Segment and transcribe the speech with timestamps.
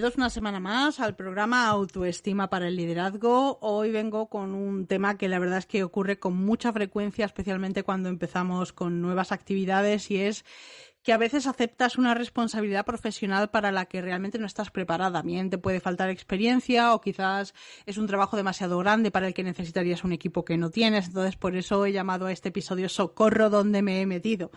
[0.00, 3.58] Bienvenidos una semana más al programa Autoestima para el Liderazgo.
[3.60, 7.82] Hoy vengo con un tema que la verdad es que ocurre con mucha frecuencia, especialmente
[7.82, 10.46] cuando empezamos con nuevas actividades y es
[11.02, 15.22] que a veces aceptas una responsabilidad profesional para la que realmente no estás preparada.
[15.22, 17.54] Bien, te puede faltar experiencia o quizás
[17.86, 21.06] es un trabajo demasiado grande para el que necesitarías un equipo que no tienes.
[21.06, 24.50] Entonces, por eso he llamado a este episodio Socorro donde me he metido.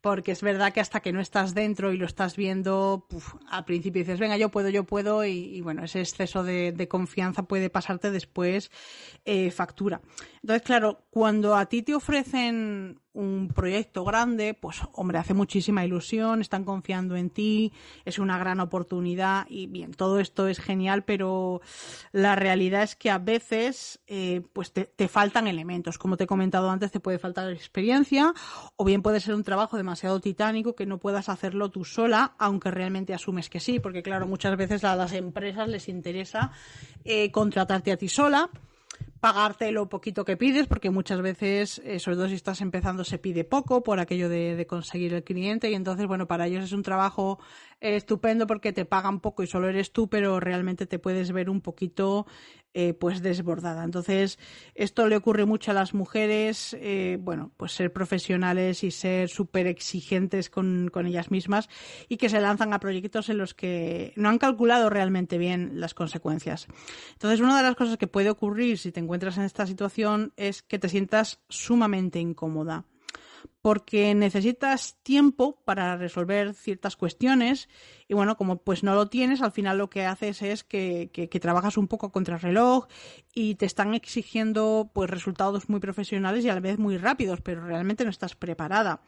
[0.00, 3.06] Porque es verdad que hasta que no estás dentro y lo estás viendo,
[3.50, 7.68] al principio dices, venga, yo puedo, yo puedo, y, bueno, ese exceso de, confianza puede
[7.70, 8.70] pasarte después
[9.24, 10.00] eh, factura.
[10.48, 16.40] Entonces, claro, cuando a ti te ofrecen un proyecto grande, pues hombre, hace muchísima ilusión,
[16.40, 17.74] están confiando en ti,
[18.06, 21.60] es una gran oportunidad y bien, todo esto es genial, pero
[22.12, 25.98] la realidad es que a veces eh, pues te, te, faltan elementos.
[25.98, 28.32] Como te he comentado antes, te puede faltar experiencia
[28.76, 32.70] o bien puede ser un trabajo demasiado titánico que no puedas hacerlo tú sola, aunque
[32.70, 36.52] realmente asumes que sí, porque claro, muchas veces a las empresas les interesa
[37.04, 38.48] eh, contratarte a ti sola
[39.20, 43.18] pagarte lo poquito que pides, porque muchas veces, eh, sobre todo si estás empezando, se
[43.18, 46.82] pide poco por aquello de, conseguir el cliente y entonces, bueno, para ellos es un
[46.82, 47.38] trabajo
[47.80, 51.60] estupendo porque te pagan poco y solo eres tú, pero realmente te puedes ver un
[51.60, 52.26] poquito
[52.74, 53.82] eh, pues desbordada.
[53.82, 54.38] Entonces,
[54.74, 59.66] esto le ocurre mucho a las mujeres, eh, bueno, pues ser profesionales y ser súper
[59.66, 61.68] exigentes con, con, ellas mismas
[62.08, 65.94] y que se lanzan a proyectos en los que no han calculado realmente bien las
[65.94, 66.66] consecuencias.
[67.14, 70.62] Entonces, una de las cosas que puede ocurrir si te encuentras en esta situación es
[70.62, 72.84] que te sientas sumamente incómoda
[73.68, 77.68] porque necesitas tiempo para resolver ciertas cuestiones
[78.08, 81.28] y bueno, como pues no lo tienes, al final lo que haces es que, que,
[81.38, 82.86] trabajas un poco contra reloj
[83.34, 87.62] y te están exigiendo pues resultados muy profesionales y a la vez muy rápidos, pero
[87.62, 89.02] realmente no estás preparada.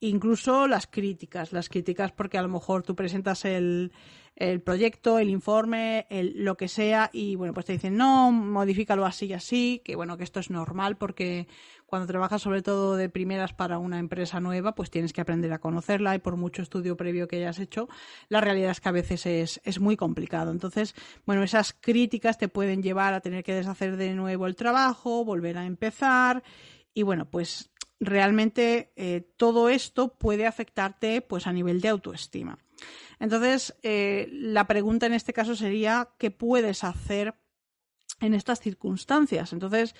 [0.00, 3.92] Incluso las críticas, las críticas porque a lo mejor tú presentas el,
[4.36, 9.06] el proyecto, el informe, el, lo que sea, y bueno, pues te dicen, no, modifícalo
[9.06, 11.48] así y así, que bueno, que esto es normal porque
[11.86, 15.60] cuando trabajas sobre todo de primeras para una empresa nueva, pues tienes que aprender a
[15.60, 17.88] conocerla y por mucho estudio previo que hayas hecho,
[18.28, 20.50] la realidad es que a veces es, es muy complicado.
[20.50, 25.24] Entonces, bueno, esas críticas te pueden llevar a tener que deshacer de nuevo el trabajo,
[25.24, 26.42] volver a empezar,
[26.92, 27.70] y bueno, pues
[28.00, 32.58] realmente eh, todo esto puede afectarte pues a nivel de autoestima.
[33.18, 37.34] Entonces, eh, la pregunta en este caso sería, ¿qué puedes hacer
[38.20, 39.52] en estas circunstancias?
[39.52, 39.94] Entonces,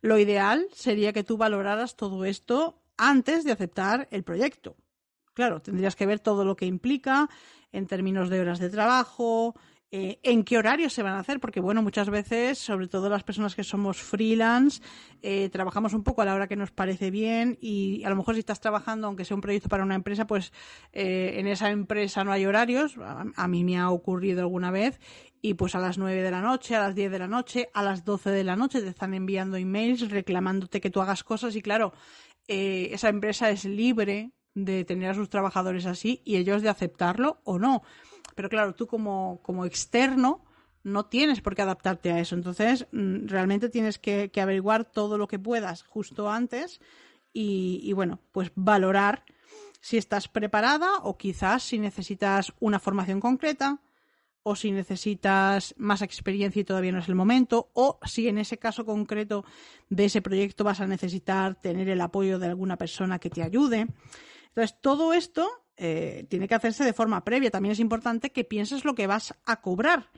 [0.00, 4.76] lo ideal sería que tú valoraras todo esto antes de aceptar el proyecto.
[5.32, 7.28] Claro, tendrías que ver todo lo que implica
[7.72, 9.54] en términos de horas de trabajo,
[9.90, 13.24] eh, en qué horarios se van a hacer, porque bueno, muchas veces, sobre todo las
[13.24, 14.82] personas que somos freelance,
[15.22, 18.34] eh, trabajamos un poco a la hora que nos parece bien y a lo mejor
[18.34, 20.52] si estás trabajando, aunque sea un proyecto para una empresa, pues
[20.92, 22.96] eh, en esa empresa no hay horarios,
[23.34, 25.00] a, mí me ha ocurrido alguna vez,
[25.40, 27.82] y pues a las 9 de la noche, a las 10 de la noche, a
[27.82, 31.62] las 12 de la noche te están enviando emails reclamándote que tú hagas cosas y
[31.62, 31.94] claro,
[32.46, 37.58] esa empresa es libre de tener a sus trabajadores así y ellos de aceptarlo o
[37.58, 37.82] no.
[38.38, 40.44] Pero claro, tú como, como externo
[40.84, 42.36] no tienes por qué adaptarte a eso.
[42.36, 46.80] Entonces, mm, realmente tienes que, averiguar todo lo que puedas justo antes
[47.32, 49.24] y, bueno, pues valorar
[49.80, 53.80] si estás preparada o quizás si necesitas una formación concreta
[54.44, 58.56] o si necesitas más experiencia y todavía no es el momento, o si en ese
[58.56, 59.44] caso concreto
[59.90, 63.88] de ese proyecto vas a necesitar tener el apoyo de alguna persona que te ayude.
[64.50, 67.50] Entonces, todo esto eh, tiene que hacerse de forma previa.
[67.50, 70.10] También es importante que pienses lo que vas a cobrar.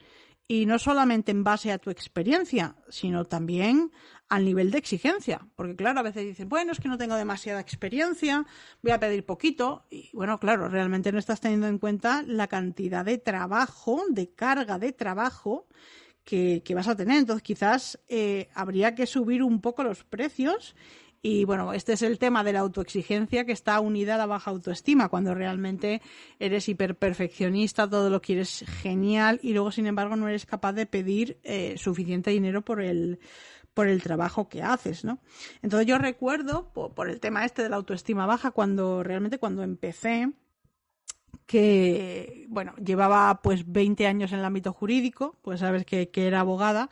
[0.48, 3.92] Y no solamente en base a tu experiencia, sino también
[4.28, 5.46] al nivel de exigencia.
[5.54, 8.44] Porque claro, a veces dicen, bueno, es que no tengo demasiada experiencia,
[8.82, 9.84] voy a pedir poquito.
[9.90, 14.78] Y bueno, claro, realmente no estás teniendo en cuenta la cantidad de trabajo, de carga
[14.78, 15.68] de trabajo
[16.24, 17.18] que, vas a tener.
[17.18, 20.74] Entonces quizás eh, habría que subir un poco los precios
[21.22, 24.50] y bueno, este es el tema de la autoexigencia que está unida a la baja
[24.50, 26.00] autoestima, cuando realmente
[26.38, 31.38] eres hiperperfeccionista, todo lo quieres genial y luego, sin embargo, no eres capaz de pedir
[31.42, 33.20] eh, suficiente dinero por el,
[33.74, 35.18] por el trabajo que haces, ¿no?
[35.60, 40.32] Entonces yo recuerdo, por, el tema este de la autoestima baja, cuando realmente cuando empecé,
[41.44, 46.40] que, bueno, llevaba pues 20 años en el ámbito jurídico, pues sabes que, que era
[46.40, 46.88] abogada,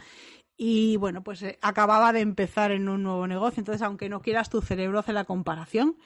[0.61, 4.51] y bueno, pues eh, acababa de empezar en un nuevo negocio, entonces aunque no quieras,
[4.51, 5.97] tu cerebro hace la comparación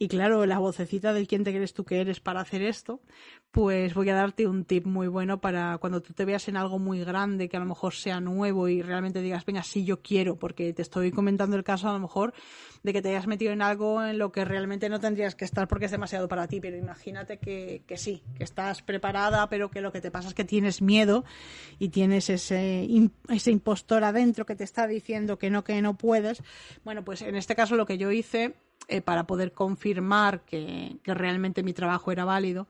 [0.00, 3.00] y claro, la vocecita del quién te crees tú que eres para hacer esto,
[3.50, 6.78] pues voy a darte un tip muy bueno para cuando tú te veas en algo
[6.78, 10.38] muy grande, que a lo mejor sea nuevo y realmente digas, venga, sí, yo quiero,
[10.38, 12.32] porque te estoy comentando el caso a lo mejor
[12.84, 15.66] de que te hayas metido en algo en lo que realmente no tendrías que estar
[15.66, 19.80] porque es demasiado para ti, pero imagínate que, que sí, que estás preparada, pero que
[19.80, 21.24] lo que te pasa es que tienes miedo
[21.80, 22.86] y tienes ese,
[23.28, 26.40] ese impostor adentro que te está diciendo que no, que no puedes.
[26.84, 28.54] Bueno, pues en este caso lo que yo hice
[28.90, 32.68] eh, para poder confirmar que, realmente mi trabajo era válido,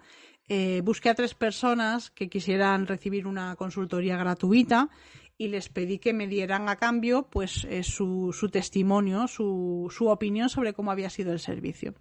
[0.48, 4.88] eh, busqué a tres personas que quisieran recibir una consultoría gratuita
[5.36, 10.48] y les pedí que me dieran a cambio pues eh, su, testimonio, su, su, opinión
[10.48, 11.94] sobre cómo había sido el servicio.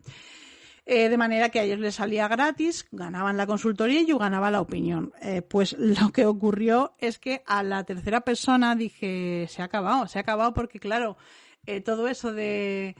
[0.88, 4.62] de manera que a ellos les salía gratis, ganaban la consultoría y yo ganaba la
[4.62, 5.14] opinión.
[5.48, 10.18] pues lo que ocurrió es que a la tercera persona dije, se ha acabado, se
[10.18, 11.18] ha acabado porque claro,
[11.84, 12.96] todo eso de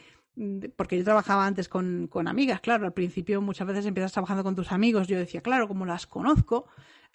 [0.76, 4.56] porque yo trabajaba antes con, con, amigas, claro, al principio muchas veces empiezas trabajando con
[4.56, 6.68] tus amigos, yo decía, claro, como las conozco,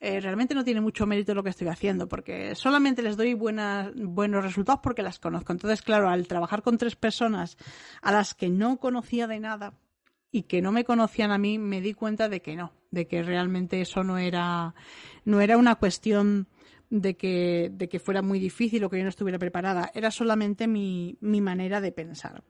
[0.05, 4.43] eh, realmente no tiene mucho mérito lo que estoy haciendo, porque solamente les doy buenos
[4.45, 5.53] resultados porque las conozco.
[5.53, 7.57] Entonces, claro, al trabajar con tres personas
[8.03, 9.75] a las que no conocía de nada
[10.33, 13.23] y que no me conocían a mí, me di cuenta de que no, de que
[13.23, 14.75] realmente eso no era,
[15.25, 16.49] no era una cuestión
[16.93, 19.91] de que, de que fuera muy difícil o que yo no estuviera preparada.
[19.95, 22.45] Era solamente mi, mi manera de pensar.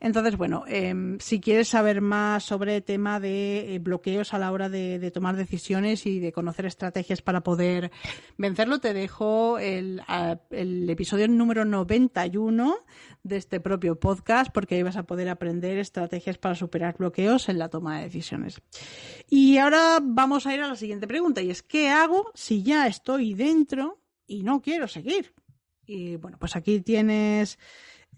[0.00, 4.52] Entonces, bueno, em, si quieres saber más sobre el tema de eh, bloqueos a la
[4.52, 7.90] hora de, de, tomar decisiones y de conocer estrategias para poder
[8.36, 10.02] vencerlo, te dejo el,
[10.50, 12.76] el episodio número 91
[13.22, 17.58] de este propio podcast porque ahí vas a poder aprender estrategias para superar bloqueos en
[17.58, 18.60] la toma de decisiones.
[19.30, 22.86] Y ahora vamos a ir a la siguiente pregunta y es ¿qué hago si ya
[22.86, 23.85] estoy dentro
[24.26, 25.34] y no quiero seguir?
[25.86, 27.58] Y bueno, pues aquí tienes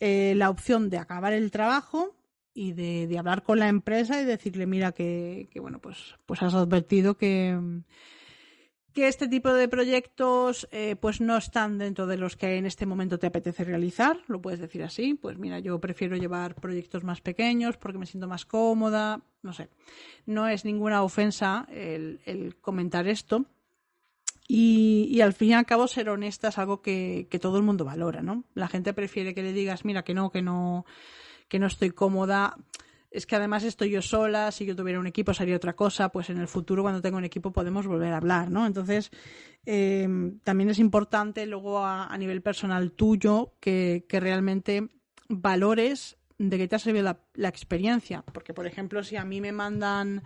[0.01, 2.15] eh, la opción de acabar el trabajo
[2.55, 6.55] y de, hablar con la empresa y decirle, mira, que, que bueno, pues, pues has
[6.55, 7.57] advertido que
[8.99, 12.85] que este tipo de proyectos eh, pues no están dentro de los que en este
[12.85, 17.21] momento te apetece realizar, lo puedes decir así, pues mira, yo prefiero llevar proyectos más
[17.21, 19.69] pequeños porque me siento más cómoda, no sé,
[20.27, 23.45] no es ninguna ofensa el, comentar esto.
[24.51, 27.85] Y, al fin y al cabo ser honesta es algo que, que todo el mundo
[27.85, 28.45] valora, ¿no?
[28.55, 30.87] La gente prefiere que le digas, mira, que no, que no,
[31.49, 32.57] que no estoy cómoda
[33.11, 36.29] es que además estoy yo sola, si yo tuviera un equipo sería otra cosa, pues
[36.31, 38.67] en el futuro cuando tenga un equipo podemos volver a hablar, ¿no?
[38.67, 39.11] Entonces,
[39.65, 44.89] em, también es importante luego a, nivel personal tuyo que, realmente
[45.29, 48.23] valores de qué te ha servido la, la, experiencia.
[48.33, 50.23] Porque, por ejemplo, si a mí me mandan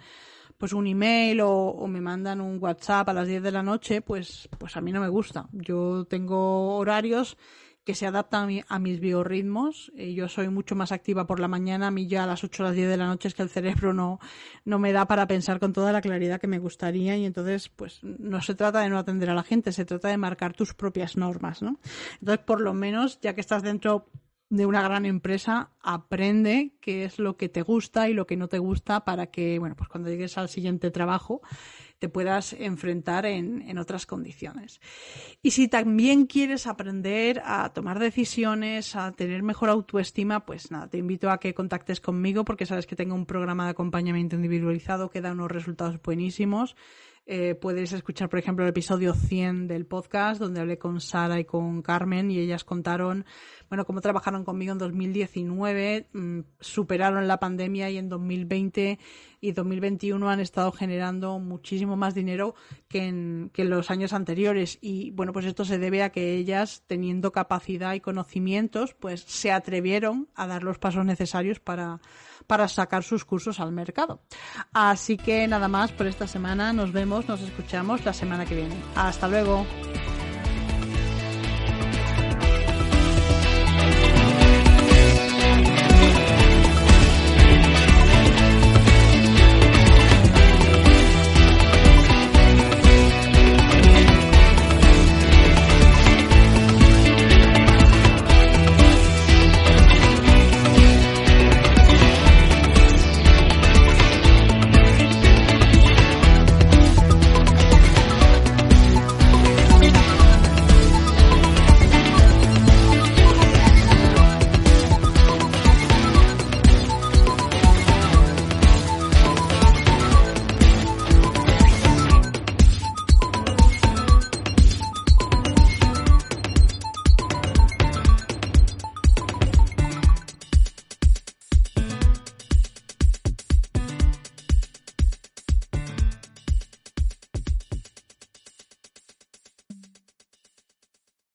[0.63, 4.49] pues un email o, me mandan un WhatsApp a las 10 de la noche, pues,
[4.59, 5.49] pues a mí no me gusta.
[5.51, 7.37] Yo tengo horarios
[7.83, 9.91] que se adapta a, mis biorritmos.
[9.97, 12.63] Eh, yo soy mucho más activa por la mañana, a mí ya a las 8
[12.63, 14.21] o las 10 de la noche es que el cerebro no,
[14.65, 17.99] no me da para pensar con toda la claridad que me gustaría y entonces pues
[18.05, 21.17] no se trata de no atender a la gente, se trata de marcar tus propias
[21.17, 21.81] normas, ¿no?
[22.21, 24.07] Entonces por lo menos ya que estás dentro
[24.53, 28.49] de una gran empresa, aprende qué es lo que te gusta y lo que no
[28.49, 31.41] te gusta para que, bueno, pues cuando llegues al siguiente trabajo
[31.99, 34.83] te puedas enfrentar en, en, otras condiciones.
[35.41, 40.99] Y si también quieres aprender a tomar decisiones, a tener mejor autoestima, pues nada, te
[40.99, 45.23] invito a que contactes conmigo porque sabes que tengo un programa de acompañamiento individualizado que
[45.23, 46.77] da unos resultados buenísimos.
[47.25, 51.45] Eh, puedes escuchar, por ejemplo, el episodio 100 del podcast, donde hablé con Sara y
[51.45, 53.25] con Carmen y ellas contaron,
[53.69, 58.99] bueno, cómo trabajaron conmigo en 2019, mm, superaron la pandemia y en 2020
[59.41, 62.55] y 2021 han estado generando muchísimo más dinero
[62.89, 64.79] que en, que en los años anteriores.
[64.81, 69.53] Y bueno, pues esto se debe a que ellas, teniendo capacidad y conocimientos, pues se
[69.53, 72.01] atrevieron a dar los pasos necesarios para,
[72.47, 74.23] para sacar sus cursos al mercado.
[74.73, 76.73] Así que nada más por esta semana.
[76.73, 78.75] Nos nos escuchamos la semana que viene.
[78.97, 79.67] Hasta luego.